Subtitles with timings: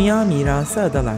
[0.00, 1.16] Dünya Mirası Adalar.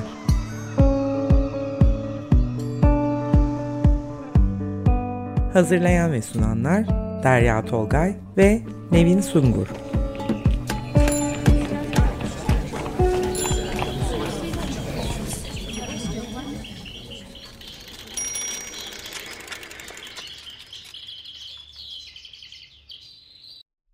[5.52, 6.88] Hazırlayan ve sunanlar
[7.22, 9.66] Derya Tolgay ve Nevin Sungur.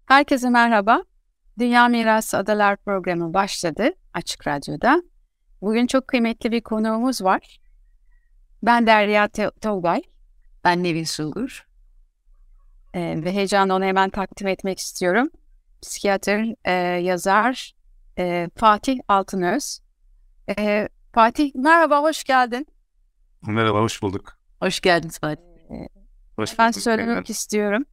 [0.07, 1.03] Herkese merhaba.
[1.59, 5.03] Dünya Mirası Adalar programı başladı Açık Radyo'da.
[5.61, 7.61] Bugün çok kıymetli bir konuğumuz var.
[8.63, 9.29] Ben Derya
[9.61, 10.03] Tolgay.
[10.65, 11.67] Ben Nevin Sungur.
[12.95, 15.31] Ee, ve heyecanla onu hemen takdim etmek istiyorum.
[15.83, 17.75] Psikiyatr, e, yazar
[18.19, 19.81] e, Fatih Altınöz.
[20.59, 22.67] E, Fatih merhaba, hoş geldin.
[23.43, 24.39] Merhaba, hoş bulduk.
[24.63, 25.43] Hoş geldiniz Fatih.
[25.71, 25.89] Ee,
[26.37, 27.85] hoş ben söylemek istiyorum.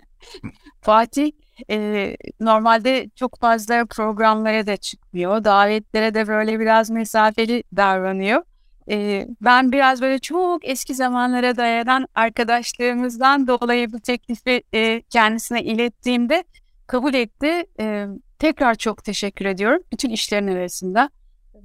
[0.80, 1.32] Fatih
[1.70, 5.44] e, normalde çok fazla programlara da çıkmıyor.
[5.44, 8.42] Davetlere de böyle biraz mesafeli davranıyor.
[8.90, 16.44] E, ben biraz böyle çok eski zamanlara dayanan arkadaşlarımızdan dolayı bu teklifi e, kendisine ilettiğimde
[16.86, 17.64] kabul etti.
[17.80, 18.06] E,
[18.38, 19.82] tekrar çok teşekkür ediyorum.
[19.92, 21.10] Bütün işlerin arasında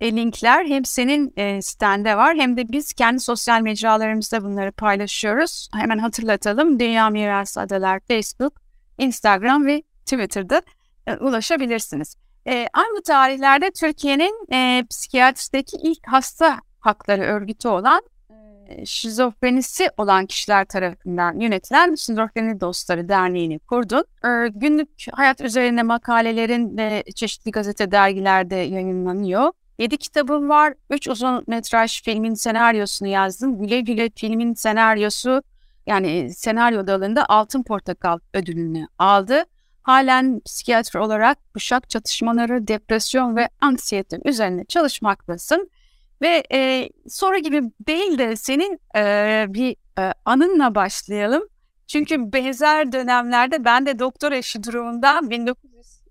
[0.00, 5.68] e, linkler hem senin e, sitende var hem de biz kendi sosyal mecralarımızda bunları paylaşıyoruz.
[5.74, 6.80] Hemen hatırlatalım.
[6.80, 8.54] Dünya Mirası Adalar Facebook,
[8.98, 10.62] Instagram ve Twitter'da
[11.06, 12.16] e, ulaşabilirsiniz.
[12.46, 18.02] E, aynı tarihlerde Türkiye'nin e, psikiyatrideki ilk hasta hakları örgütü olan
[18.84, 24.04] şizofrenisi olan kişiler tarafından yönetilen Şizofreni Dostları Derneği'ni kurdun.
[24.24, 29.52] E, günlük hayat üzerine makalelerin ve çeşitli gazete dergilerde yayınlanıyor.
[29.78, 30.74] Yedi kitabım var.
[30.90, 33.58] Üç uzun metraj filmin senaryosunu yazdım.
[33.58, 35.42] Güle Güle filmin senaryosu
[35.86, 39.44] yani senaryo dalında Altın Portakal ödülünü aldı.
[39.82, 45.70] Halen psikiyatri olarak kuşak çatışmaları, depresyon ve anksiyete üzerine çalışmaktasın.
[46.22, 51.42] Ve e, soru gibi değil de senin e, bir e, anınla başlayalım.
[51.86, 55.30] Çünkü benzer dönemlerde ben de doktor eşi durumundan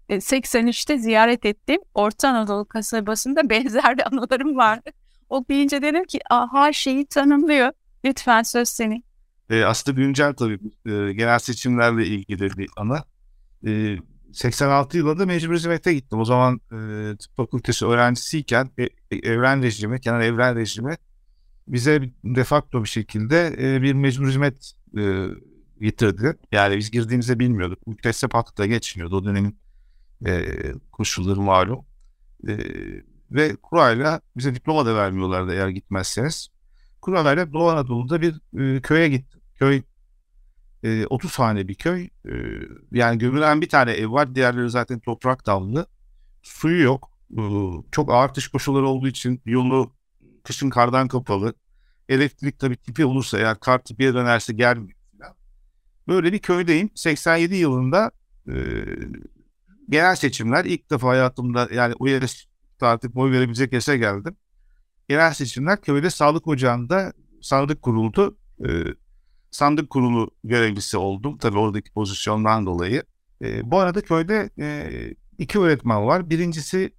[0.10, 1.82] 1983'te ziyaret ettim.
[1.94, 4.90] Orta Anadolu kasabasında benzer bir anılarım vardı.
[5.30, 6.20] O deyince dedim ki
[6.52, 7.72] her şeyi tanımlıyor.
[8.06, 9.04] Lütfen söz senin.
[9.50, 13.04] E, aslında güncel tabii e, genel seçimlerle ilgili bir ana.
[13.68, 13.98] E,
[14.36, 16.20] 86 yılında mecbur hizmete gittim.
[16.20, 20.98] O zaman e, tıp fakültesi öğrencisiyken e, evren rejimi, kenar evren rejimi
[21.68, 25.28] bize de facto bir şekilde e, bir mecbur hizmet e,
[25.82, 26.38] getirdi.
[26.52, 27.88] Yani biz girdiğimizde bilmiyorduk.
[27.88, 29.16] Müktesip hakkı da geçmiyordu.
[29.18, 29.60] O dönemin
[30.28, 30.46] e,
[30.92, 31.86] koşulları malum.
[32.48, 32.58] E,
[33.32, 36.48] ve kurayla bize diploma da vermiyorlardı eğer gitmezseniz.
[37.02, 39.42] Kurayla Doğu Anadolu'da bir e, köye gittim.
[39.56, 39.82] Köy
[40.86, 42.04] e, 30 hane bir köy.
[42.04, 42.32] E,
[42.92, 44.36] yani gömülen bir tane ev var.
[44.36, 45.88] Diğerleri zaten toprak damlı.
[46.44, 47.12] Suyu yok.
[47.32, 47.42] E,
[47.92, 49.94] çok ağır kış koşulları olduğu için yolu
[50.44, 51.54] kışın kardan kapalı.
[52.10, 55.00] Elektrik tabii tipi olursa eğer kar tipiye dönerse gelmiyor.
[56.08, 56.90] Böyle bir köydeyim.
[56.96, 58.12] 87 yılında
[58.48, 58.54] e,
[59.90, 62.26] genel seçimler ilk defa hayatımda yani o yere
[62.82, 64.36] artık boy verebilecek yaşa geldim.
[65.10, 68.38] Genel seçimler köyde sağlık ocağında sandık kuruldu.
[68.60, 68.70] E,
[69.56, 71.38] sandık kurulu görevlisi oldum.
[71.38, 73.04] Tabii oradaki pozisyondan dolayı.
[73.42, 74.90] E, bu arada köyde e,
[75.38, 76.30] iki öğretmen var.
[76.30, 76.94] Birincisi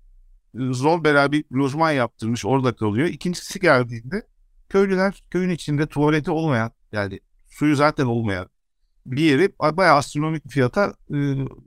[0.54, 3.08] e, zor beraber lojman yaptırmış orada kalıyor.
[3.08, 4.22] İkincisi geldiğinde
[4.68, 8.48] köylüler köyün içinde tuvaleti olmayan yani suyu zaten olmayan
[9.06, 10.94] bir yeri bayağı astronomik fiyata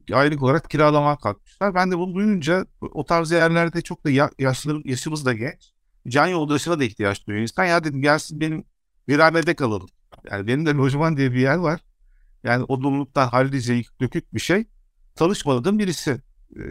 [0.09, 1.75] e, aylık olarak kiralamaya kalkmışlar.
[1.75, 5.73] Ben de bunu duyunca o tarz yerlerde çok da ya, yaşlı, yaşımız da genç.
[6.07, 7.65] Can yoldaşına da ihtiyaç duyuyor insan.
[7.65, 8.63] Ya dedim gelsin benim
[9.09, 9.89] viranede kalalım.
[10.31, 11.79] Yani benim de lojman diye bir yer var.
[12.43, 14.65] Yani odunluktan hallice dökük bir şey.
[15.15, 16.11] Tanışmadığım birisi.
[16.11, 16.61] Ee,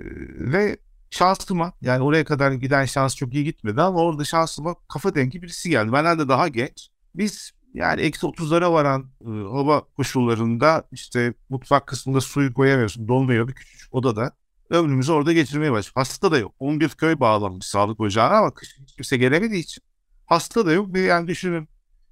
[0.53, 0.79] ve
[1.11, 5.71] şansıma yani oraya kadar giden şans çok iyi gitmedi ama orada şansıma kafa dengi birisi
[5.71, 5.93] geldi.
[5.93, 6.89] Benden de daha genç.
[7.15, 13.09] Biz yani eksi 30'lara varan e, hava koşullarında işte mutfak kısmında suyu koyamıyorsun.
[13.09, 14.33] Dolmuyor bir küçük odada.
[14.71, 15.97] Ömrümüzü orada geçirmeye başladık.
[15.97, 16.55] Hasta da yok.
[16.59, 19.83] 11 köy bağlanmış sağlık ocağına ama hiç kimse gelemediği için
[20.27, 20.95] hasta da yok.
[20.95, 21.69] Bir yani düşünün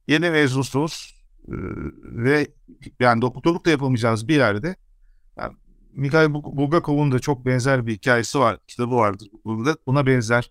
[0.08, 1.15] yeni mezunsunuz
[2.02, 2.46] ve
[3.00, 4.76] yani doktorluk da yapamayacağınız bir yerde
[5.38, 5.52] yani
[5.92, 8.58] Mikhail Bulgakov'un da çok benzer bir hikayesi var.
[8.68, 9.76] Kitabı vardır burada.
[9.86, 10.50] Buna benzer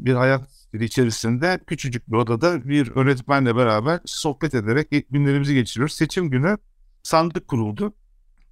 [0.00, 5.94] bir hayat içerisinde küçücük bir odada bir öğretmenle beraber sohbet ederek günlerimizi geçiriyoruz.
[5.94, 6.58] Seçim günü
[7.02, 7.94] sandık kuruldu.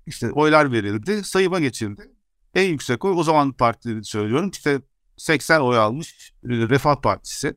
[0.06, 1.24] İşte oylar verildi.
[1.24, 2.10] Sayıma geçildi.
[2.54, 4.50] En yüksek oy o zaman partileri söylüyorum.
[4.50, 4.80] İşte
[5.16, 7.54] 80 oy almış e, Refah Partisi.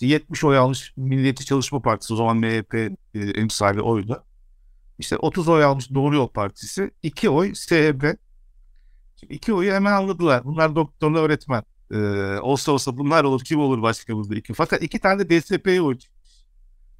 [0.00, 4.24] İşte 70 oy almış Milliyetçi Çalışma Partisi o zaman MHP e, emsali oydu.
[4.98, 6.90] İşte 30 oy almış Doğru Yol Partisi.
[7.02, 8.16] 2 oy SHP.
[9.16, 10.44] Şimdi iki oyu hemen anladılar.
[10.44, 11.62] Bunlar doktorlu öğretmen.
[11.92, 11.96] Ee,
[12.40, 14.54] olsa olsa bunlar olur kim olur başka burada iki.
[14.54, 15.98] Fakat iki tane de DSP'ye oy.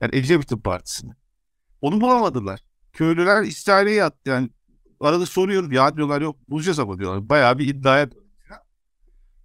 [0.00, 1.12] Yani Ecevit'in partisine.
[1.80, 2.60] Onu bulamadılar.
[2.92, 4.30] Köylüler istihareye yattı.
[4.30, 4.50] Yani
[5.00, 7.28] arada soruyorum ya diyorlar yok bulacağız ama diyorlar.
[7.28, 8.10] Bayağı bir iddiaya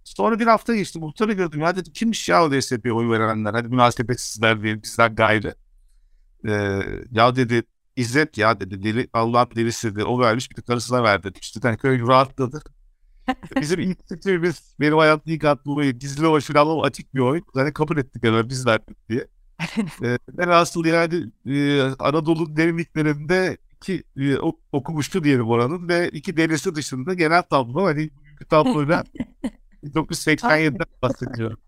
[0.06, 0.98] Sonra bir hafta geçti.
[0.98, 1.60] Muhtarı gördüm.
[1.60, 3.54] Ya dedim kimmiş ya o DSP'ye oy verenler?
[3.54, 5.54] Hadi münasebetsizler diye bizden gayrı.
[6.48, 7.62] Ee, ya dedi
[7.96, 10.02] İzzet ya dedi deli Allah delisidir.
[10.02, 11.32] O vermiş bir de karısına verdi.
[11.40, 12.62] İşte yani köy rahatladı.
[13.60, 15.98] Bizim ilk seçimimiz benim hayatımda ilk attığım oyun.
[15.98, 17.44] Gizli oy falan açık bir oyun.
[17.54, 19.26] Zaten kabul ettik hemen biz verdik diye.
[20.02, 24.36] ee, ben aslında yani e, Anadolu derinliklerinde iki e,
[24.72, 28.10] okumuştu diyelim oranın ve iki delisi dışında genel tablo hani
[28.48, 29.04] tabloyla
[29.84, 31.58] 1987'den bahsediyorum.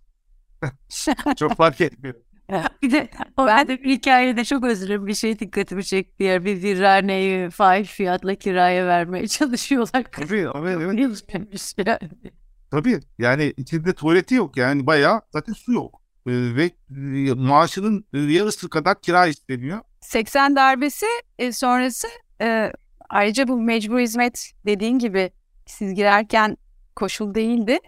[1.36, 2.14] Çok fark etmiyor.
[2.82, 3.08] bir de
[3.38, 6.24] ben de bir hikayede çok özür bir şey dikkatimi çekti.
[6.24, 10.04] Yani bir virraneyi fahiş fiyatla kiraya vermeye çalışıyorlar.
[10.12, 11.24] Tabii, ama evet.
[11.86, 11.98] yani.
[12.70, 16.02] Tabii yani içinde tuvaleti yok yani bayağı zaten su yok.
[16.26, 19.80] Ee, ve e, maaşının e, yarısı kadar kira isteniyor.
[20.00, 21.06] 80 darbesi
[21.38, 22.08] e, sonrası
[22.40, 22.72] e,
[23.08, 25.30] ayrıca bu mecbur hizmet dediğin gibi
[25.66, 26.56] siz girerken
[26.96, 27.78] koşul değildi.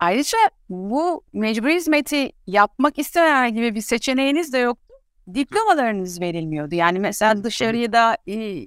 [0.00, 0.38] Ayrıca
[0.68, 4.94] bu mecbur hizmeti yapmak istemeyen gibi bir seçeneğiniz de yoktu.
[5.34, 6.74] Diplomalarınız verilmiyordu.
[6.74, 8.66] Yani mesela dışarıya da e,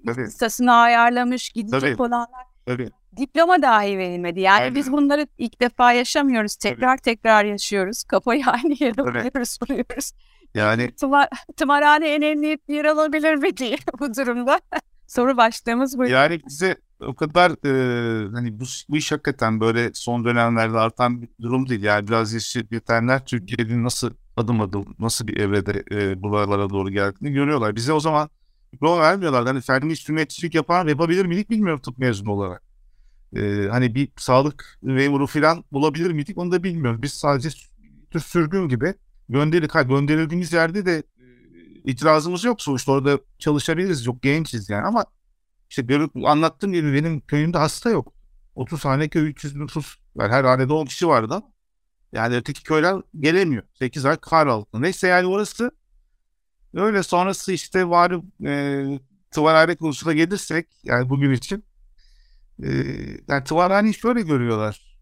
[0.71, 2.01] ayarlamış gidecek Tabii.
[2.01, 2.89] olanlar Tabii.
[3.17, 4.39] diploma dahi verilmedi.
[4.39, 4.75] Yani Aynen.
[4.75, 6.55] biz bunları ilk defa yaşamıyoruz.
[6.55, 7.01] Tekrar Tabii.
[7.15, 8.03] tekrar yaşıyoruz.
[8.03, 10.11] Kafayı aynı yere vuruyoruz, vuruyoruz.
[10.55, 14.59] Yani Tımar, tımarhane en bir yer alabilir mi diye bu durumda.
[15.07, 16.05] Soru başlığımız bu.
[16.05, 21.29] Yani bize o kadar e, hani bu, bu iş hakikaten böyle son dönemlerde artan bir
[21.41, 21.83] durum değil.
[21.83, 27.31] Yani biraz yeşil bitenler Türkiye'nin nasıl adım adım nasıl bir evrede e, buralara doğru geldiğini
[27.31, 27.75] görüyorlar.
[27.75, 28.29] Bize o zaman
[28.73, 29.45] diploma vermiyorlar.
[29.45, 32.63] Hani ferdi sünnetçilik yapan yapabilir miydik bilmiyorum tıp mezunu olarak.
[33.35, 37.01] E, hani bir sağlık memuru falan bulabilir miydik onu da bilmiyorum.
[37.01, 37.49] Biz sadece
[38.11, 38.93] tür sürgün gibi
[39.29, 39.73] gönderildik.
[39.73, 41.03] Gönderildiğimiz yerde de
[41.83, 44.03] itirazımız yok sonuçta orada çalışabiliriz.
[44.03, 45.05] Çok gençiz yani ama
[45.69, 45.87] işte
[46.25, 48.13] anlattığım gibi benim köyümde hasta yok.
[48.55, 50.31] 30 hane köy 300 nüfus var.
[50.31, 51.43] Her hanede 10 kişi vardı
[52.13, 53.63] yani öteki köyler gelemiyor.
[53.73, 54.81] 8 ay kar altında.
[54.81, 55.71] Neyse yani orası
[56.73, 58.11] öyle sonrası işte var
[58.45, 58.99] e,
[59.31, 61.63] tımarhane konusuna gelirsek yani bugün için
[62.63, 62.69] e,
[63.27, 64.99] yani tımarhaneyi şöyle görüyorlar.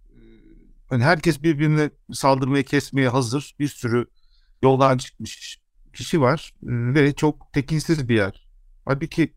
[0.91, 3.55] Yani herkes birbirine saldırmaya kesmeye hazır.
[3.59, 4.05] Bir sürü
[4.61, 5.61] yoldan çıkmış
[5.93, 8.47] kişi var ve çok tekinsiz bir yer.
[8.85, 9.33] Halbuki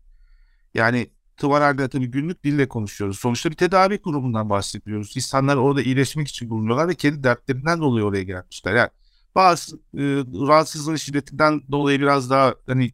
[0.73, 1.09] yani
[1.41, 3.19] tımarhanede tabii günlük dille konuşuyoruz.
[3.19, 5.17] Sonuçta bir tedavi kurumundan bahsediyoruz.
[5.17, 8.75] İnsanlar orada iyileşmek için bulunuyorlar ve kendi dertlerinden dolayı oraya gelmişler.
[8.75, 8.89] Yani
[9.35, 10.03] bazı e,
[10.47, 12.91] rahatsızlığın şiddetinden dolayı biraz daha hani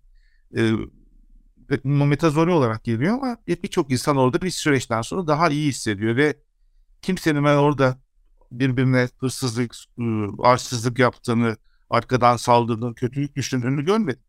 [0.57, 0.71] e,
[1.83, 6.37] metazori olarak geliyor ama birçok insan orada bir süreçten sonra daha iyi hissediyor ve
[7.01, 7.97] kimsenin ben orada
[8.51, 10.03] birbirine hırsızlık, e,
[10.43, 11.57] arsızlık yaptığını,
[11.89, 14.21] arkadan saldırdığını, kötülük düşündüğünü görmedim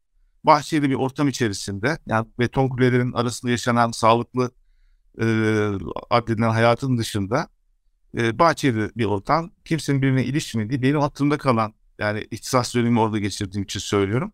[0.44, 4.50] bahçeli bir ortam içerisinde yani beton kulelerin arasında yaşanan sağlıklı
[5.20, 5.24] e,
[6.10, 7.48] adledilen hayatın dışında
[8.18, 9.50] e, bahçeli bir ortam.
[9.64, 14.32] Kimsenin birine ilişmediği benim hatırımda kalan yani ihtisas dönemi orada geçirdiğim için söylüyorum.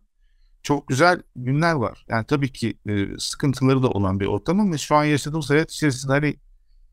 [0.63, 2.05] Çok güzel günler var.
[2.09, 6.13] Yani tabii ki e, sıkıntıları da olan bir ortam ama şu an yaşadığımız hayat içerisinde
[6.13, 6.35] hani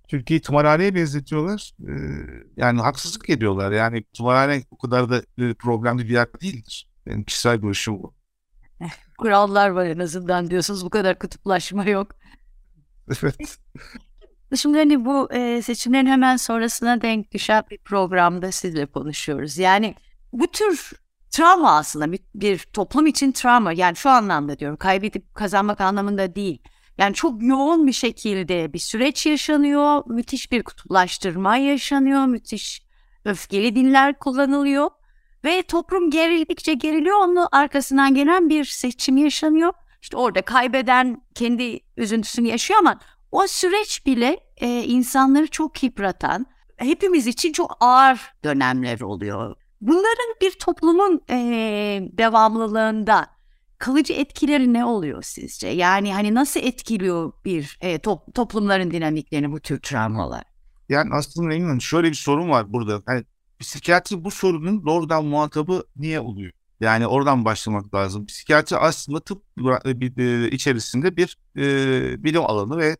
[0.09, 1.75] Türkiye'yi tımarhaneye benzetiyorlar.
[1.88, 1.92] E,
[2.57, 3.73] yani haksızlık ediyorlar.
[3.73, 6.88] Yani tımarhane o kadar da e, problemli bir yer değildir.
[7.07, 8.14] Benim kişisel görüşüm bu
[9.18, 10.84] kurallar var en azından diyorsunuz.
[10.84, 12.14] Bu kadar kutuplaşma yok.
[13.22, 13.58] Evet.
[14.56, 19.58] Şimdi hani bu e, seçimlerin hemen sonrasına denk düşen bir programda sizle konuşuyoruz.
[19.58, 19.94] Yani
[20.32, 20.92] bu tür
[21.30, 23.72] travma aslında bir, bir toplum için travma.
[23.72, 26.62] Yani şu anlamda diyorum kaybedip kazanmak anlamında değil.
[26.98, 30.02] Yani çok yoğun bir şekilde bir süreç yaşanıyor.
[30.06, 32.26] Müthiş bir kutuplaştırma yaşanıyor.
[32.26, 32.82] Müthiş
[33.24, 34.90] öfkeli diller kullanılıyor.
[35.44, 37.16] Ve toplum gerildikçe geriliyor.
[37.16, 39.72] Onun arkasından gelen bir seçim yaşanıyor.
[40.02, 42.99] İşte orada kaybeden kendi üzüntüsünü yaşıyor ama
[43.32, 46.46] o süreç bile e, insanları çok yıpratan,
[46.76, 49.56] hepimiz için çok ağır dönemler oluyor.
[49.80, 51.37] Bunların bir toplumun e,
[52.12, 53.26] devamlılığında
[53.78, 55.68] kalıcı etkileri ne oluyor sizce?
[55.68, 60.42] Yani hani nasıl etkiliyor bir e, top, toplumların dinamiklerini bu tür travmalar?
[60.88, 63.02] Yani aslında Engin şöyle bir sorun var burada.
[63.08, 63.25] Yani
[63.62, 66.52] psikiyatri bu sorunun doğrudan muhatabı niye oluyor?
[66.81, 68.26] Yani oradan başlamak lazım.
[68.26, 69.42] Psikiyatri aslında tıp
[70.19, 72.97] e, içerisinde bir e, bilim alanı ve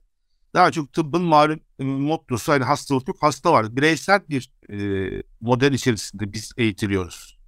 [0.55, 3.77] daha çok tıbbın malum e, mottosu hani hastalık yok hasta var.
[3.77, 5.09] Bireysel bir e,
[5.41, 7.39] model içerisinde biz eğitiliyoruz.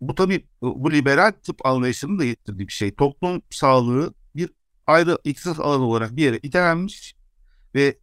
[0.00, 2.94] Bu tabii bu liberal tıp anlayışının da getirdiği bir şey.
[2.94, 4.50] Toplum sağlığı bir
[4.86, 7.14] ayrı iktisat alanı olarak bir yere itelenmiş
[7.74, 7.98] ve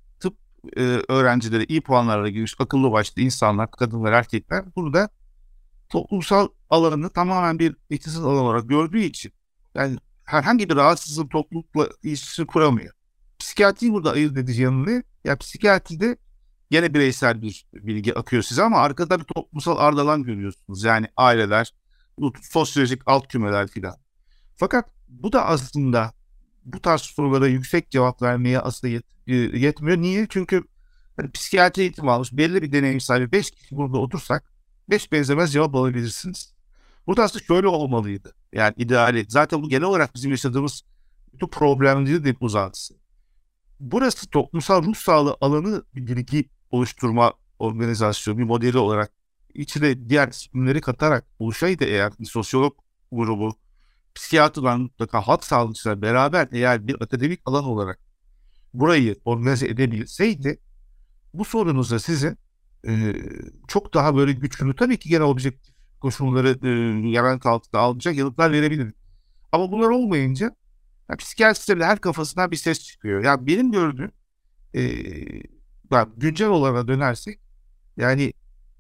[0.78, 5.10] e, öğrencileri iyi puanlarla girmiş akıllı başlı insanlar, kadınlar, erkekler burada
[5.90, 9.34] toplumsal alanını tamamen bir iktisat alanı olarak gördüğü için
[9.76, 12.94] yani herhangi bir rahatsızlık toplulukla ilişkisini kuramıyor.
[13.40, 15.04] Psikiyatri burada ayırt edici yanı ne?
[15.24, 16.18] Ya psikiyatride
[16.72, 20.84] yine bireysel bir bilgi akıyor size ama arkada bir toplumsal ardalan görüyorsunuz.
[20.84, 21.74] Yani aileler,
[22.42, 23.96] sosyolojik alt kümeler filan.
[24.56, 26.14] Fakat bu da aslında
[26.66, 29.98] bu tarz sorulara yüksek cevap vermeye aslında yet, e, yetmiyor.
[29.98, 30.28] Niye?
[30.30, 30.64] Çünkü
[31.18, 34.54] hani psikiyatri eğitimi almış belli bir deneyim sahibi 5 kişi burada otursak
[34.90, 36.54] 5 benzemez cevap alabilirsiniz.
[37.08, 38.36] Burada aslında şöyle olmalıydı.
[38.54, 39.26] Yani ideali.
[39.28, 40.84] Zaten bu genel olarak bizim yaşadığımız
[41.34, 42.94] bütün problemleri de uzantısı.
[43.80, 49.12] Burası toplumsal ruh sağlığı alanı bir bilgi oluşturma organizasyonu, bir modeli olarak
[49.54, 52.78] içine diğer disiplinleri katarak oluşaydı eğer bir sosyolog
[53.12, 53.56] grubu,
[54.16, 58.00] psikiyatrlar mutlaka halk sağlıkçılar beraber eğer bir akademik alan olarak
[58.74, 60.60] burayı organize edebilseydi
[61.34, 62.38] bu sorunuza sizin
[62.88, 63.16] e,
[63.68, 66.70] çok daha böyle güçlü tabii ki gene objektif koşulları e,
[67.10, 68.94] yaran altında alacak yanıtlar verebilir.
[69.52, 70.56] Ama bunlar olmayınca
[71.10, 73.24] yani psikiyatristlerin her kafasından bir ses çıkıyor.
[73.24, 74.12] Yani benim gördüğüm
[74.74, 74.82] e,
[75.92, 77.40] yani güncel olana dönersek
[77.98, 78.34] yani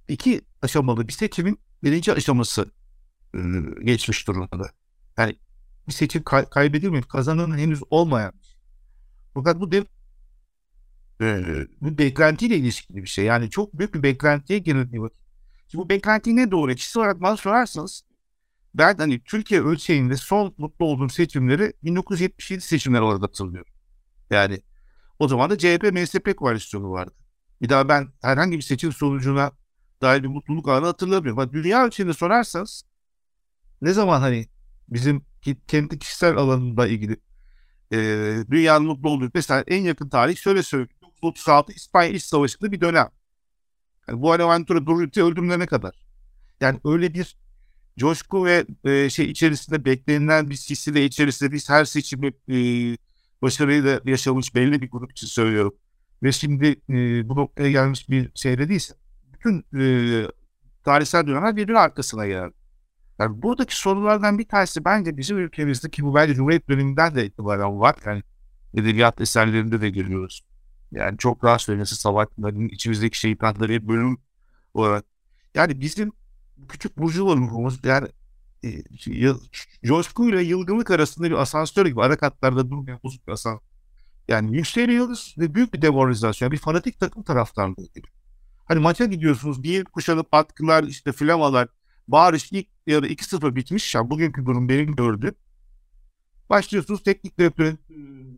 [0.07, 2.71] iki aşamalı bir seçimin birinci aşaması
[3.35, 3.39] e,
[3.83, 4.71] geçmiş durumda.
[5.17, 5.35] Yani
[5.87, 8.33] bir seçim kay- kaybedilmeyip kazanan henüz olmayan.
[9.33, 9.83] Fakat bu dev
[11.81, 13.25] bu beklentiyle ilişkili bir şey.
[13.25, 15.19] Yani çok büyük bir beklentiye girildiği vakit.
[15.67, 16.75] Şimdi bu beklenti ne doğru?
[16.75, 18.03] Kişisel olarak bana sorarsanız
[18.75, 23.73] ben hani Türkiye ölçeğinde son mutlu olduğum seçimleri 1977 seçimleri olarak hatırlıyorum.
[24.29, 24.61] Yani
[25.19, 27.13] o zaman da CHP MSP koalisyonu vardı.
[27.61, 29.51] Bir daha ben herhangi bir seçim sonucuna
[30.01, 31.39] dair bir mutluluk anı hatırlamıyorum.
[31.39, 32.83] Ama dünya ölçeğinde sorarsanız
[33.81, 34.47] ne zaman hani
[34.91, 35.25] bizim
[35.67, 37.17] kendi kişisel alanında ilgili
[37.91, 37.97] e,
[38.51, 40.89] dünyanın mutlu olduğu mesela en yakın tarih şöyle söyleyeyim.
[41.01, 43.09] 1936 İspanya İç Savaşı'nda bir dönem.
[44.07, 45.95] Yani bu Anaventura Durruti öldürülene kadar.
[46.61, 47.37] Yani öyle bir
[47.97, 52.57] coşku ve e, şey içerisinde beklenilen bir silsile içerisinde biz her seçimi e,
[53.41, 55.75] başarıyla yaşamış belli bir grup için söylüyorum.
[56.23, 58.93] Ve şimdi e, bu noktaya gelmiş bir şeyde değilse
[59.33, 59.83] bütün e,
[60.83, 62.60] tarihsel dönemler birbirinin arkasına geldi.
[63.21, 67.95] Yani buradaki sorulardan bir tanesi bence bizim ülkemizdeki bu bence Cumhuriyet döneminden de itibaren var.
[68.05, 68.23] Yani
[68.73, 70.43] edebiyat eserlerinde de görüyoruz.
[70.91, 74.17] Yani çok rahat söylenesi savaşların içimizdeki şeytanları bölüm
[74.73, 75.05] olarak.
[75.55, 76.11] Yani bizim
[76.69, 78.07] küçük burjuva ruhumuz yani
[78.63, 78.83] e,
[79.85, 83.65] coşkuyla yılgınlık arasında bir asansör gibi ara katlarda durmayan bozuk bir asansör.
[84.27, 86.51] Yani yükseliyoruz ve büyük bir demoralizasyon.
[86.51, 88.07] Bir fanatik takım taraftarlığı gibi.
[88.65, 91.67] Hani maça gidiyorsunuz bir kuşanıp atkılar işte flamalar
[92.07, 95.35] bağırış ilk yarı 2-0 bitmiş ya bugünkü durum benim gördüğüm.
[96.49, 97.79] Başlıyorsunuz teknik direktörün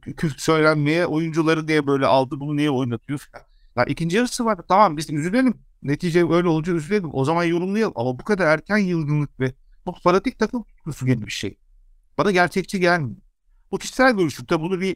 [0.01, 3.45] küfür söylenmeye oyuncuları diye böyle aldı bunu niye oynatıyor falan.
[3.75, 5.53] Ya ikinci yarısı var tamam biz üzülelim.
[5.83, 7.09] Netice öyle olunca üzülelim.
[7.13, 7.93] O zaman yorumlayalım.
[7.95, 9.53] Ama bu kadar erken yılgınlık ve
[9.85, 11.57] bu fanatik takım tutkusu gibi bir şey.
[12.17, 13.21] Bana gerçekçi gelmiyor.
[13.71, 14.45] Bu kişisel görüşüm.
[14.45, 14.95] Tabi bunu bir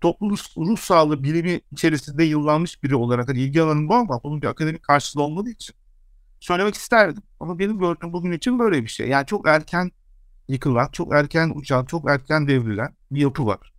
[0.00, 4.46] toplum ruh sağlığı bilimi içerisinde yıllanmış biri olarak hani ilgi alanım bu ama bunun bir
[4.46, 5.74] akademik karşılığı olmadığı için
[6.40, 7.22] söylemek isterdim.
[7.40, 9.08] Ama benim gördüğüm bugün için böyle bir şey.
[9.08, 9.90] Yani çok erken
[10.48, 13.72] yıkılan, çok erken uçan, çok erken devrilen bir yapı var.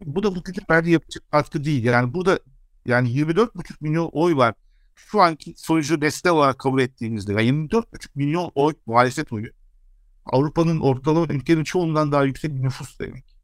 [0.00, 1.84] Bu da bu küçük bence yapıcı katkı değil.
[1.84, 2.38] Yani burada
[2.86, 4.54] yani 24,5 milyon oy var.
[4.94, 9.50] Şu anki sonucu destek olarak kabul ettiğimizde yani 24,5 milyon oy muhalefet oyu.
[10.26, 13.36] Avrupa'nın ortalama ülkenin çoğundan daha yüksek bir nüfus demek.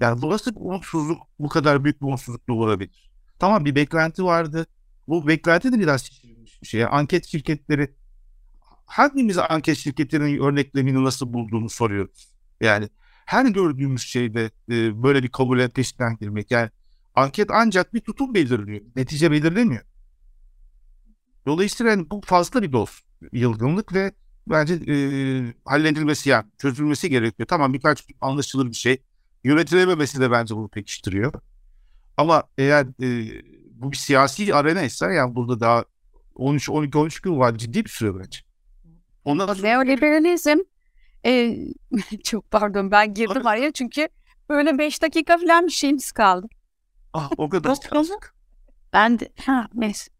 [0.00, 3.10] Yani bu nasıl bir umutsuzluk bu kadar büyük bir umutsuzlukla olabilir?
[3.38, 4.66] Tamam bir beklenti vardı.
[5.08, 6.84] Bu beklenti de biraz şişirilmiş bir şey.
[6.84, 7.94] Anket şirketleri
[8.86, 12.28] hangimiz anket şirketlerinin örneklerini nasıl bulduğunu soruyoruz.
[12.60, 12.88] Yani
[13.26, 16.50] her gördüğümüz şeyde e, böyle bir kabule peşinden girmek.
[16.50, 16.70] Yani
[17.14, 18.80] anket ancak bir tutum belirliyor.
[18.96, 19.82] Netice belirlemiyor.
[21.46, 24.12] Dolayısıyla yani bu fazla bir doz yılgınlık ve
[24.46, 24.94] bence e,
[25.64, 27.46] halledilmesi yani çözülmesi gerekiyor.
[27.46, 29.02] Tamam birkaç anlaşılır bir şey.
[29.44, 31.32] Yönetilememesi de bence bunu pekiştiriyor.
[32.16, 33.42] Ama eğer e,
[33.82, 35.84] bu bir siyasi arena ise yani burada daha
[36.34, 38.38] 13 12 13 gün var ciddi bir süre bence.
[39.24, 39.68] Ondan sonra...
[39.68, 40.58] Neoliberalizm
[41.26, 41.56] e,
[42.24, 44.08] çok pardon ben girdim araya çünkü
[44.48, 46.48] böyle 5 dakika falan bir şeyimiz kaldı.
[47.12, 47.76] Ah o kadar.
[48.92, 50.12] ben de ha neyse.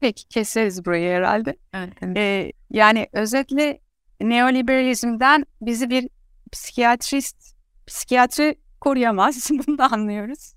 [0.00, 1.56] Peki keseriz burayı herhalde.
[1.72, 2.16] Evet, evet.
[2.16, 3.80] Ee, yani özetle
[4.20, 6.08] neoliberalizmden bizi bir
[6.52, 7.54] psikiyatrist,
[7.86, 9.50] psikiyatri koruyamaz.
[9.66, 10.54] Bunu da anlıyoruz.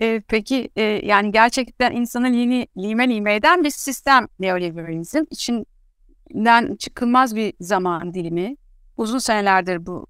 [0.00, 5.24] Ee, peki e, yani gerçekten insanı lime, lime lime eden bir sistem neoliberalizm.
[5.30, 8.56] İçinden çıkılmaz bir zaman dilimi.
[8.96, 10.06] Uzun senelerdir bu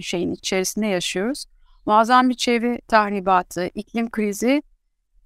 [0.00, 1.44] şeyin içerisinde yaşıyoruz.
[1.86, 4.62] Muazzam bir çevre tahribatı, iklim krizi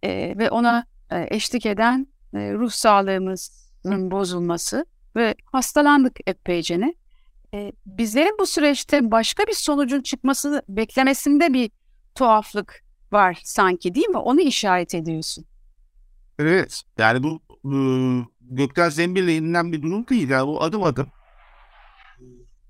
[0.03, 6.95] e, ve ona e, eşlik eden e, ruh sağlığımızın bozulması ve hastalandık epeyce ne.
[7.55, 11.71] E, bizlerin bu süreçte başka bir sonucun çıkması beklemesinde bir
[12.15, 14.17] tuhaflık var sanki değil mi?
[14.19, 15.45] Onu işaret ediyorsun.
[16.39, 16.83] Evet.
[16.99, 17.77] Yani bu e,
[18.41, 20.29] gökten zembille inilen bir durum değil.
[20.29, 21.07] Yani bu adım adım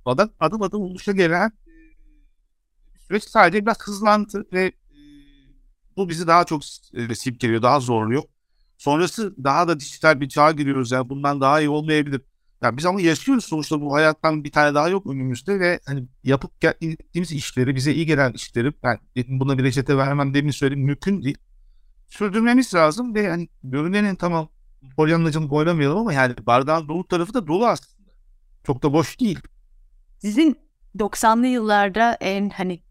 [0.05, 1.53] adım adım, adım oluşa gelen
[3.11, 5.01] süreç sadece biraz hızlandı ve e,
[5.97, 6.63] bu bizi daha çok
[6.95, 8.23] e, silkeliyor, daha zorluyor.
[8.79, 10.91] Sonrası daha da dijital bir çağa giriyoruz.
[10.91, 12.21] Yani bundan daha iyi olmayabilir.
[12.63, 16.61] Yani biz ama yaşıyoruz sonuçta bu hayattan bir tane daha yok önümüzde ve hani yapıp
[16.61, 18.99] gittiğimiz işleri, bize iyi gelen işleri ben
[19.29, 21.39] buna bir reçete vermem demin söyledim mümkün değil.
[22.09, 24.49] Sürdürmemiz lazım ve hani görünenin tamam
[24.97, 28.11] polyanlacılık oynamayalım ama yani bardağın dolu tarafı da dolu aslında.
[28.65, 29.41] Çok da boş değil.
[30.19, 30.59] Sizin
[30.99, 32.83] 90'lı yıllarda en hani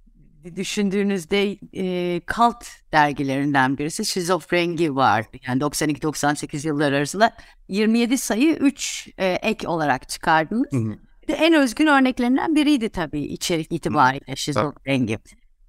[0.56, 5.26] düşündüğünüzde e, kalt dergilerinden birisi Şizofrengi var.
[5.48, 7.34] Yani 92-98 yıllar arasında
[7.68, 10.72] 27 sayı 3 e, ek olarak çıkardınız.
[10.72, 10.98] Hı hı.
[11.28, 15.20] En özgün örneklerinden biriydi tabii içerik itibariyle Şizofrengi.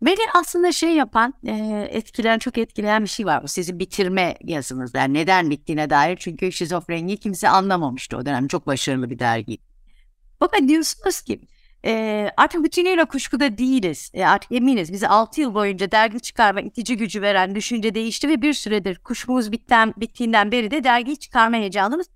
[0.03, 3.43] Beni aslında şey yapan, e, etkileyen, çok etkileyen bir şey var.
[3.43, 4.99] Bu sizin bitirme yazınızda.
[4.99, 6.17] Yani neden bittiğine dair.
[6.17, 8.49] Çünkü şizofreniyi kimse anlamamıştı o dönem.
[8.49, 9.59] Çok başarılı bir dergi.
[10.39, 11.41] Fakat diyorsunuz ki
[11.85, 14.11] e, artık bütünüyle kuşkuda değiliz.
[14.15, 14.93] E, artık eminiz.
[14.93, 19.53] Bize 6 yıl boyunca dergi çıkarma itici gücü veren düşünce değişti ve bir süredir kuşkumuz
[19.53, 22.07] bitten, bittiğinden beri de dergi çıkarma heyecanımız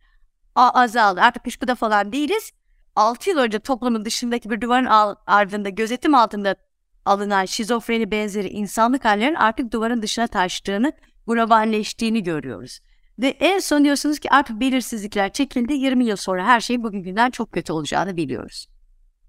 [0.54, 1.20] azaldı.
[1.20, 2.52] Artık kuşkuda falan değiliz.
[2.96, 6.56] 6 yıl önce toplumun dışındaki bir duvarın ardında gözetim altında
[7.04, 10.92] alınan şizofreni benzeri insanlık hallerinin artık duvarın dışına taştığını,
[11.26, 12.80] globalleştiğini görüyoruz.
[13.18, 15.72] Ve en son diyorsunuz ki artık belirsizlikler çekildi.
[15.72, 18.68] 20 yıl sonra her şeyin bugünkünden çok kötü olacağını biliyoruz.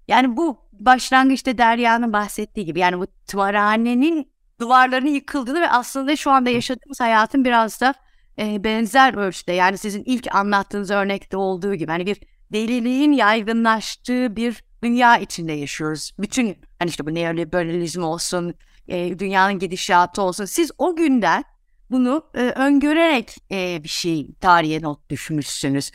[0.08, 6.50] Yani bu başlangıçta Derya'nın bahsettiği gibi yani bu tımarhanenin duvarlarının yıkıldığını ve aslında şu anda
[6.50, 7.94] yaşadığımız hayatın biraz da
[8.38, 12.20] e, benzer ölçüde yani sizin ilk anlattığınız örnekte olduğu gibi hani bir
[12.52, 16.12] deliliğin yaygınlaştığı bir dünya içinde yaşıyoruz.
[16.18, 18.54] Bütün hani işte bu neoliberalizm olsun,
[18.88, 20.44] e, dünyanın gidişatı olsun.
[20.44, 21.44] Siz o günden
[21.90, 25.90] bunu e, öngörerek e, bir şey tarihe not düşmüşsünüz.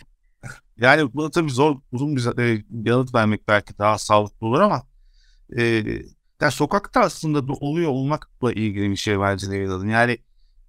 [0.81, 4.83] Yani bu tabii zor, uzun bir e, yanıt vermek belki daha sağlıklı olur ama
[5.57, 5.63] e,
[6.41, 10.17] yani sokakta aslında oluyor olmakla ilgili bir şey bence Nevin Yani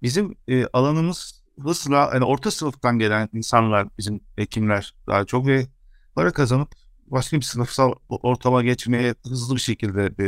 [0.01, 5.67] bizim e, alanımız hızla yani orta sınıftan gelen insanlar bizim hekimler daha çok ve
[6.15, 6.69] para kazanıp
[7.07, 10.25] başka bir sınıfsal ortama geçmeye hızlı bir şekilde e,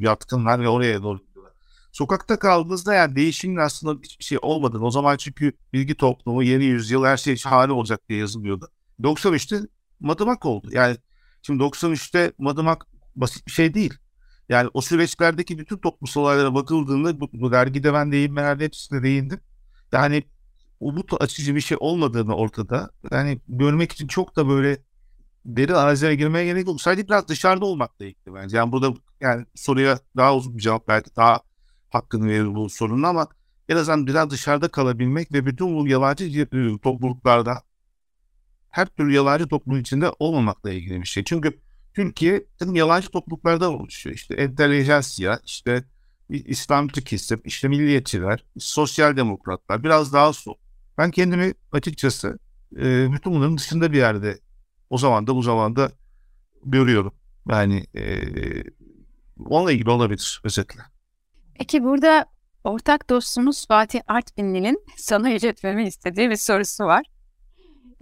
[0.00, 1.52] yatkınlar ve oraya doğru gidiyorlar.
[1.92, 4.78] Sokakta kaldığınızda yani değişimin aslında hiçbir şey olmadı.
[4.78, 8.68] O zaman çünkü bilgi toplumu yeni yüzyıl her şey hali olacak diye yazılıyordu.
[9.02, 9.60] 93'te
[10.00, 10.68] Madımak oldu.
[10.72, 10.96] Yani
[11.42, 12.86] şimdi 93'te Madımak
[13.16, 13.94] basit bir şey değil.
[14.48, 19.40] Yani o süreçlerdeki bütün toplumsal olaylara bakıldığında bu, bu dergide ben değinmelerde hepsine değindim.
[19.92, 20.22] Yani
[20.80, 22.90] umut açıcı bir şey olmadığını ortada.
[23.10, 24.78] Yani görmek için çok da böyle
[25.44, 26.80] derin arazilere girmeye gerek yok.
[26.82, 28.56] Sadece biraz dışarıda olmakla ilgili bence.
[28.56, 31.40] Yani burada yani soruya daha uzun bir cevap belki daha
[31.90, 33.28] hakkını verir bu sorunun ama
[33.68, 36.48] en azından biraz dışarıda kalabilmek ve bütün bu yabancı
[36.82, 37.62] topluluklarda
[38.70, 41.24] her türlü yalancı toplum içinde olmamakla ilgili bir şey.
[41.24, 41.60] Çünkü
[41.94, 44.16] Türkiye yalancı topluluklardan oluşuyor.
[44.16, 45.84] İşte entelejansiya, işte
[46.28, 50.54] İslamcı kesim, işte milliyetçiler, sosyal demokratlar, biraz daha sol.
[50.98, 52.38] Ben kendimi açıkçası
[52.76, 54.38] e, bütün bunların dışında bir yerde
[54.90, 55.92] o zaman da bu zamanda
[56.64, 57.14] görüyorum.
[57.48, 58.20] Yani e,
[59.46, 60.80] onunla ilgili olabilir özetle.
[61.54, 62.26] Peki burada
[62.64, 67.06] ortak dostumuz Fatih Artvinli'nin sana iletmemi istediği bir sorusu var.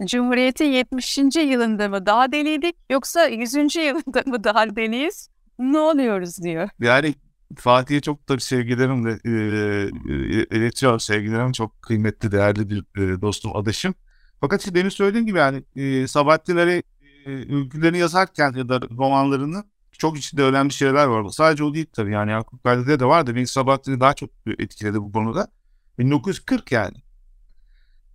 [0.05, 1.17] Cumhuriyet'in 70.
[1.17, 3.75] yılında mı daha deliydik yoksa 100.
[3.75, 5.29] yılında mı daha deliyiz?
[5.59, 6.69] Ne oluyoruz diyor.
[6.79, 7.15] Yani
[7.57, 11.51] Fatih'e çok tabii sevgilerimle e, e, iletiyorum sevgilerim.
[11.51, 13.95] Çok kıymetli, değerli bir e, dostum, adaşım.
[14.41, 16.83] Fakat işte demin söylediğim gibi yani e, Sabahattin Ali
[17.93, 21.29] e, yazarken ya da romanlarını çok içinde önemli şeyler var.
[21.29, 23.35] Sadece o değil tabii yani Yakup Kadri'de de vardı.
[23.35, 25.47] Beni Sabahattin'i daha çok etkiledi bu konuda.
[25.99, 26.97] 1940 yani.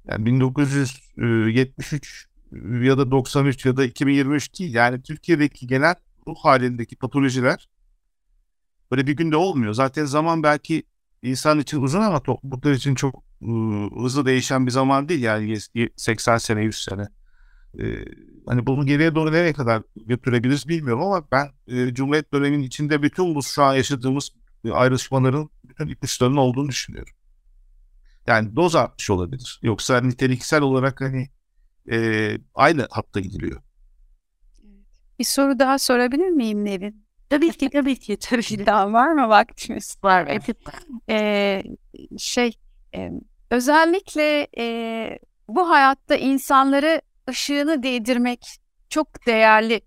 [0.09, 0.27] Yani
[1.17, 2.27] 1973
[2.83, 4.75] ya da 93 ya da 2023 değil.
[4.75, 5.95] Yani Türkiye'deki genel
[6.27, 7.69] ruh halindeki patolojiler
[8.91, 9.75] böyle bir günde olmuyor.
[9.75, 10.83] Zaten zaman belki
[11.23, 13.25] insan için uzun ama topluluklar için çok
[13.97, 15.23] hızlı değişen bir zaman değil.
[15.23, 15.57] Yani
[15.97, 17.09] 80 sene, 100 sene.
[17.79, 18.05] Ee,
[18.47, 23.35] hani bunu geriye doğru nereye kadar götürebiliriz bilmiyorum ama ben e, Cumhuriyet döneminin içinde bütün
[23.35, 24.31] bu şu an yaşadığımız
[24.73, 27.15] ayrışmaların bütün ipuçlarının olduğunu düşünüyorum.
[28.27, 29.61] Yani doz artmış olabilir.
[29.63, 31.29] Yoksa niteliksel olarak hani
[31.93, 33.63] e, aynı hatta gidiliyor.
[35.19, 37.05] Bir soru daha sorabilir miyim Nevin?
[37.31, 38.17] Tabii ki tabii ki.
[38.17, 38.67] Tabii ki.
[38.67, 39.97] Daha var mı vaktimiz?
[40.05, 40.27] Var.
[40.29, 40.57] Evet.
[41.09, 41.63] Ee,
[42.19, 42.53] şey
[42.95, 43.11] e,
[43.51, 48.47] özellikle e, bu hayatta insanları ışığını değdirmek
[48.89, 49.81] çok değerli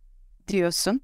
[0.48, 1.02] diyorsun.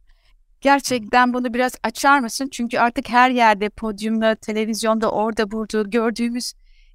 [0.61, 2.49] Gerçekten bunu biraz açar mısın?
[2.51, 6.53] Çünkü artık her yerde podyumda, televizyonda, orada burada gördüğümüz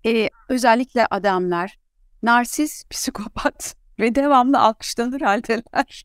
[0.09, 1.79] e, özellikle adamlar
[2.23, 6.05] narsiz, psikopat ve devamlı alkışlanır haldeler.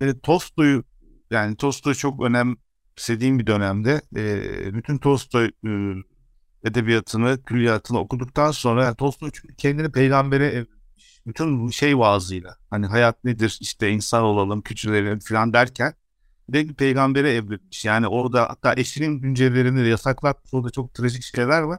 [0.00, 0.84] E, Tolstoy'u
[1.30, 5.70] yani Tolstoy çok önemsediğim bir dönemde e, bütün Tolstoy e,
[6.64, 10.66] edebiyatını, külliyatını okuduktan sonra yani Tolstoy kendini peygambere
[11.26, 15.94] bütün şey vaazıyla hani hayat nedir işte insan olalım küçülelim falan derken
[16.48, 17.84] de peygambere evrilmiş.
[17.84, 21.78] Yani orada hatta eşinin güncellerini yasaklatmış orada çok trajik şeyler var.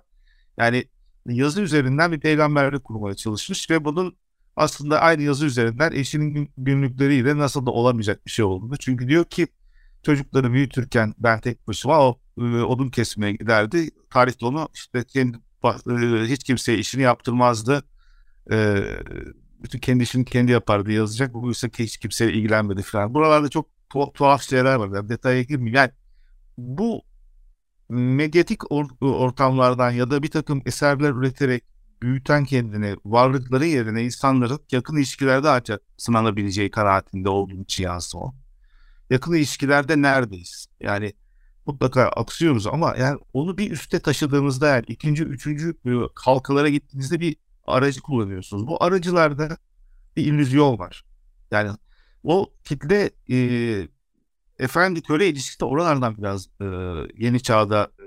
[0.58, 0.86] Yani
[1.26, 4.18] yazı üzerinden bir peygamberlik kurmaya çalışmış ve bunun
[4.56, 8.78] aslında aynı yazı üzerinden eşinin günlükleriyle nasıl da olamayacak bir şey olduğunu.
[8.78, 9.48] Çünkü diyor ki
[10.04, 13.90] çocukları büyütürken ben tek başıma o e, odun kesmeye giderdi.
[14.10, 17.84] Tarihte onu işte kendi e, hiç kimseye işini yaptırmazdı.
[18.52, 18.84] E,
[19.64, 21.34] bütün kendi işini kendi yapardı yazacak.
[21.34, 23.14] Bu ise hiç kimseye ilgilenmedi falan.
[23.14, 24.96] Buralarda çok tuhaf, tuhaf şeyler var.
[24.96, 25.76] Yani detaya girmeyeyim.
[25.76, 25.92] Yani
[26.58, 27.02] bu
[27.89, 31.63] medyatik or ortamlardan ya da bir takım eserler üreterek
[32.02, 38.34] büyüten kendini varlıkları yerine insanların yakın ilişkilerde ancak sınanabileceği kanaatinde olduğum için o.
[39.10, 40.67] Yakın ilişkilerde neredeyiz?
[40.80, 41.13] Yani
[41.65, 45.76] mutlaka aksıyoruz ama yani onu bir üste taşıdığımızda yani ikinci, üçüncü
[46.15, 47.36] halkalara gittiğinizde bir
[47.67, 48.67] aracı kullanıyorsunuz.
[48.67, 49.58] Bu aracılarda
[50.15, 51.06] bir illüzyon var.
[51.52, 51.72] Yani
[52.24, 53.38] o kitle e,
[54.60, 56.66] efendi köle ilişkisi de oralardan biraz e,
[57.18, 58.04] yeni çağda e,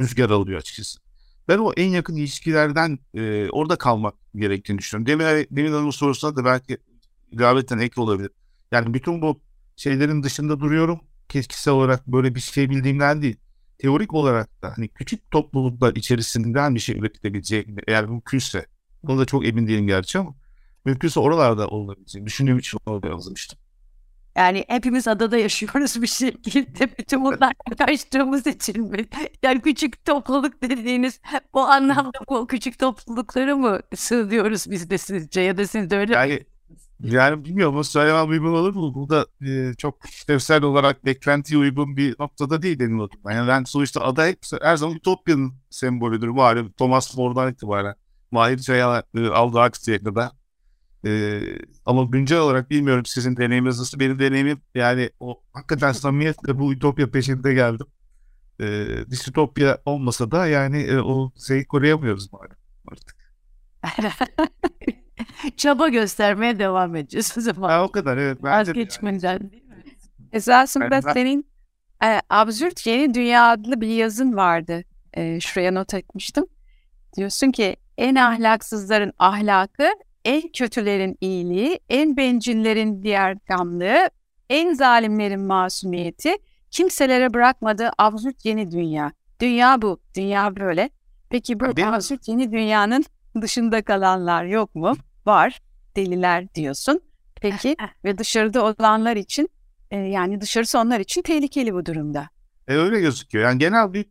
[0.00, 0.98] rüzgar alıyor açıkçası.
[1.48, 5.20] Ben o en yakın ilişkilerden e, orada kalmak gerektiğini düşünüyorum.
[5.20, 6.78] Demin, Demin Hanım'ın sorusuna da belki
[7.30, 8.30] ilaveten ek olabilir.
[8.72, 9.40] Yani bütün bu
[9.76, 11.00] şeylerin dışında duruyorum.
[11.28, 13.36] Kişisel olarak böyle bir şey bildiğimden değil.
[13.78, 18.66] Teorik olarak da hani küçük topluluklar içerisinden bir şey üretilebilecek eğer mümkünse.
[19.02, 20.34] Bunu da çok emin değilim gerçi ama
[20.84, 23.58] mümkünse oralarda olabileceğini düşündüğüm için orada yazmıştım.
[24.36, 26.98] Yani hepimiz adada yaşıyoruz bir şekilde.
[26.98, 29.04] Bütün bunlar kaçtığımız için mi?
[29.42, 31.20] Yani küçük topluluk dediğiniz
[31.54, 36.12] bu anlamda bu küçük toplulukları mı sığdıyoruz biz de sizce ya da siz de öyle
[36.14, 36.40] Yani
[37.02, 38.94] yani bilmiyorum o söylemem uygun olur mu?
[38.94, 43.32] Bu da e, çok işlevsel olarak beklentiye uygun bir noktada değil benim adıma.
[43.32, 46.28] Yani ben sonuçta ada hep her zaman Ütopya'nın sembolüdür.
[46.28, 47.94] Malum Thomas More'dan itibaren.
[48.30, 49.60] Mahir Çay'a e, aldığı
[51.06, 51.40] ee,
[51.86, 54.00] ama güncel olarak bilmiyorum sizin deneyiminiz nasıl.
[54.00, 57.86] Benim deneyimim yani o hakikaten samimiyetle bu ütopya peşinde geldim.
[58.60, 62.56] Ee, distopya olmasa da yani e, o şeyi koruyamıyoruz malum
[62.92, 63.22] artık.
[65.56, 67.68] Çaba göstermeye devam edeceğiz o zaman.
[67.68, 68.42] Ha, o kadar evet.
[68.42, 69.52] Vazgeçmeden yani.
[69.52, 69.84] değil mi?
[70.32, 71.00] Esasında ben...
[71.00, 71.46] senin
[72.04, 74.84] e, Absürt Yeni Dünya adlı bir yazın vardı.
[75.14, 76.44] E, şuraya not etmiştim.
[77.16, 79.88] Diyorsun ki en ahlaksızların ahlakı
[80.24, 84.10] en kötülerin iyiliği, en bencillerin diğer gamlığı,
[84.50, 86.36] en zalimlerin masumiyeti,
[86.70, 89.12] kimselere bırakmadığı absürt yeni dünya.
[89.40, 90.90] Dünya bu, dünya böyle.
[91.30, 92.32] Peki bu Değil absürt mi?
[92.32, 93.04] yeni dünyanın
[93.40, 94.96] dışında kalanlar yok mu?
[95.26, 95.60] Var,
[95.96, 97.00] deliler diyorsun.
[97.40, 99.48] Peki ve dışarıda olanlar için
[99.90, 102.28] e, yani dışarısı onlar için tehlikeli bu durumda.
[102.68, 103.44] E öyle gözüküyor.
[103.44, 104.06] Yani genel bir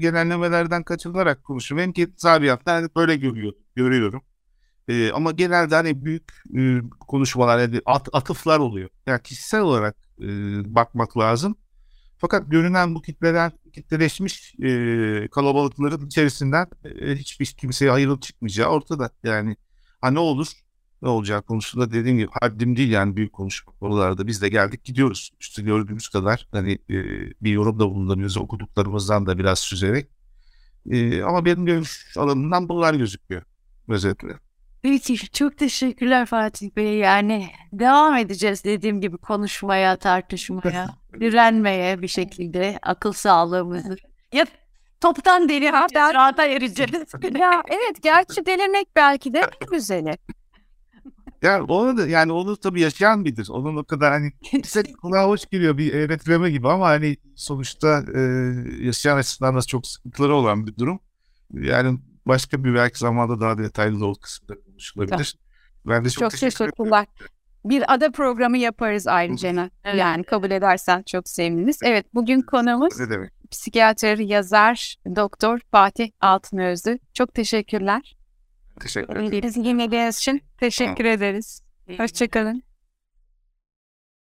[0.00, 1.86] genellemelerden kaçınarak konuşuyorum.
[1.86, 4.22] Hem ki tabiattan böyle görüyor, görüyorum.
[4.88, 8.88] E, ama genelde hani büyük e, konuşmalar, yani at, atıflar oluyor.
[9.06, 10.26] Yani kişisel olarak e,
[10.74, 11.56] bakmak lazım.
[12.18, 19.10] Fakat görünen bu kitleler, kitleleşmiş e, kalabalıkların içerisinden e, hiçbir kimseye ayrılıp çıkmayacağı ortada.
[19.24, 19.56] Yani
[20.00, 20.46] ha ne olur,
[21.02, 24.26] ne olacağı konusunda dediğim gibi haddim değil yani büyük konuşma konularda.
[24.26, 25.30] Biz de geldik gidiyoruz.
[25.40, 26.96] İşte gördüğümüz kadar hani e,
[27.40, 30.08] bir yorumda bulunuyoruz okuduklarımızdan da biraz süzerek.
[30.90, 33.42] E, ama benim görüş alanından bunlar gözüküyor
[33.88, 34.38] özetle.
[34.82, 36.96] Peki çok teşekkürler Fatih Bey.
[36.96, 40.86] Yani devam edeceğiz dediğim gibi konuşmaya, tartışmaya,
[41.20, 43.96] direnmeye bir şekilde akıl sağlığımızı.
[44.32, 44.46] Ya
[45.00, 46.92] toptan deli ben- rahata ereceğiz.
[47.38, 50.18] ya evet gerçi delirmek belki de güzeli.
[51.42, 53.48] Yani onu da yani onu tabii yaşayan bilir.
[53.50, 58.20] Onun o kadar hani bize kulağa hoş geliyor bir öğretileme gibi ama hani sonuçta e,
[58.84, 61.00] yaşayan açısından da çok sıkıntıları olan bir durum.
[61.52, 64.54] Yani başka bir belki zamanda daha detaylı da o kısımda
[64.90, 65.36] konuşulabilir.
[65.86, 66.70] Ben de çok, Çok teşekkür ederim.
[66.76, 67.06] teşekkürler.
[67.64, 69.70] Bir ada programı yaparız ayrıca.
[69.84, 69.98] Evet.
[69.98, 71.78] Yani kabul edersen çok seviniriz.
[71.84, 73.30] Evet bugün konumuz Ne demek?
[73.50, 76.98] psikiyatr, yazar, doktor Fatih Altınözlü.
[77.14, 78.16] Çok teşekkürler.
[78.80, 79.42] Teşekkür ederim.
[79.42, 81.62] Bizi dinlediğiniz için teşekkür ederiz.
[81.96, 82.62] Hoşçakalın.